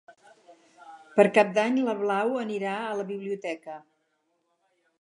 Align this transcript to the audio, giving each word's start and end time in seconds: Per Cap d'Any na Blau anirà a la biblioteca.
Per 1.17 1.25
Cap 1.35 1.51
d'Any 1.57 1.77
na 1.89 1.95
Blau 2.01 2.33
anirà 2.45 2.73
a 2.87 2.95
la 3.01 3.07
biblioteca. 3.13 3.77